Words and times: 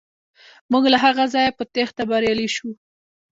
موږ 0.71 0.83
له 0.93 0.97
هغه 1.05 1.23
ځایه 1.33 1.51
په 1.57 1.63
تیښته 1.73 2.03
بریالي 2.09 2.47
شو. 2.55 2.69